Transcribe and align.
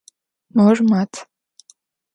Mor 0.55 0.77
mat. 0.89 1.11